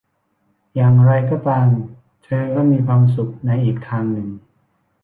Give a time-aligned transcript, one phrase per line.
[0.75, 1.67] อย่างไรก็ตาม
[2.23, 4.29] เธอก็มีความสุขในอีกทางหนึ่ง